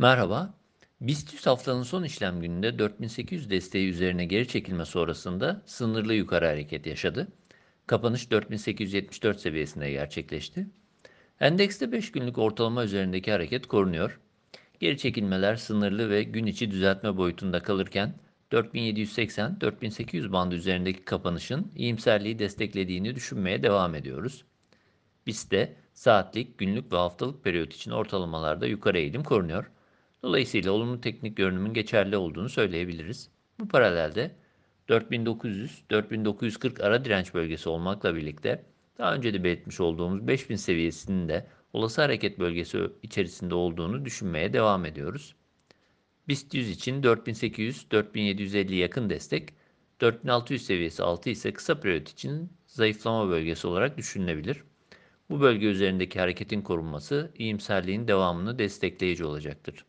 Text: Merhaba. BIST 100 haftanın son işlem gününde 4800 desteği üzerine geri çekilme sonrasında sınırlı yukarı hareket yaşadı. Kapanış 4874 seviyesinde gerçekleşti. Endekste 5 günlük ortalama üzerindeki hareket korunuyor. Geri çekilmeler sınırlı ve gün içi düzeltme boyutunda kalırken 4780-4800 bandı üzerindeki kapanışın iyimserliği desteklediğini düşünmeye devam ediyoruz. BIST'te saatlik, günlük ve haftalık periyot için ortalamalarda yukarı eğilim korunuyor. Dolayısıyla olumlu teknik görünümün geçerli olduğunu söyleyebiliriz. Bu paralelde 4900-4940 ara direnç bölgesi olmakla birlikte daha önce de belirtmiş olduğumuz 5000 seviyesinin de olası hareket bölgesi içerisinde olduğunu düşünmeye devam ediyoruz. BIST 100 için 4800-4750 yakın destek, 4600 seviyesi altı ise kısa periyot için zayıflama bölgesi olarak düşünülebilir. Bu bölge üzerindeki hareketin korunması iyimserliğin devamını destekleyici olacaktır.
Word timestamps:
Merhaba. 0.00 0.54
BIST 1.00 1.32
100 1.32 1.46
haftanın 1.46 1.82
son 1.82 2.02
işlem 2.02 2.40
gününde 2.40 2.78
4800 2.78 3.50
desteği 3.50 3.90
üzerine 3.90 4.24
geri 4.24 4.48
çekilme 4.48 4.84
sonrasında 4.84 5.62
sınırlı 5.66 6.14
yukarı 6.14 6.46
hareket 6.46 6.86
yaşadı. 6.86 7.28
Kapanış 7.86 8.30
4874 8.30 9.40
seviyesinde 9.40 9.90
gerçekleşti. 9.90 10.66
Endekste 11.40 11.92
5 11.92 12.12
günlük 12.12 12.38
ortalama 12.38 12.84
üzerindeki 12.84 13.32
hareket 13.32 13.66
korunuyor. 13.66 14.20
Geri 14.80 14.98
çekilmeler 14.98 15.56
sınırlı 15.56 16.10
ve 16.10 16.22
gün 16.22 16.46
içi 16.46 16.70
düzeltme 16.70 17.16
boyutunda 17.16 17.62
kalırken 17.62 18.14
4780-4800 18.52 20.32
bandı 20.32 20.54
üzerindeki 20.54 21.04
kapanışın 21.04 21.72
iyimserliği 21.76 22.38
desteklediğini 22.38 23.14
düşünmeye 23.14 23.62
devam 23.62 23.94
ediyoruz. 23.94 24.44
BIST'te 25.26 25.76
saatlik, 25.94 26.58
günlük 26.58 26.92
ve 26.92 26.96
haftalık 26.96 27.44
periyot 27.44 27.74
için 27.74 27.90
ortalamalarda 27.90 28.66
yukarı 28.66 28.98
eğilim 28.98 29.24
korunuyor. 29.24 29.70
Dolayısıyla 30.22 30.72
olumlu 30.72 31.00
teknik 31.00 31.36
görünümün 31.36 31.74
geçerli 31.74 32.16
olduğunu 32.16 32.48
söyleyebiliriz. 32.48 33.28
Bu 33.60 33.68
paralelde 33.68 34.30
4900-4940 34.88 36.82
ara 36.82 37.04
direnç 37.04 37.34
bölgesi 37.34 37.68
olmakla 37.68 38.14
birlikte 38.14 38.64
daha 38.98 39.14
önce 39.14 39.34
de 39.34 39.44
belirtmiş 39.44 39.80
olduğumuz 39.80 40.26
5000 40.26 40.56
seviyesinin 40.56 41.28
de 41.28 41.46
olası 41.72 42.02
hareket 42.02 42.38
bölgesi 42.38 42.78
içerisinde 43.02 43.54
olduğunu 43.54 44.04
düşünmeye 44.04 44.52
devam 44.52 44.84
ediyoruz. 44.84 45.34
BIST 46.28 46.54
100 46.54 46.70
için 46.70 47.02
4800-4750 47.02 48.74
yakın 48.74 49.10
destek, 49.10 49.54
4600 50.00 50.66
seviyesi 50.66 51.02
altı 51.02 51.30
ise 51.30 51.52
kısa 51.52 51.80
periyot 51.80 52.08
için 52.08 52.52
zayıflama 52.66 53.28
bölgesi 53.28 53.66
olarak 53.66 53.98
düşünülebilir. 53.98 54.62
Bu 55.30 55.40
bölge 55.40 55.66
üzerindeki 55.66 56.20
hareketin 56.20 56.62
korunması 56.62 57.32
iyimserliğin 57.38 58.08
devamını 58.08 58.58
destekleyici 58.58 59.24
olacaktır. 59.24 59.84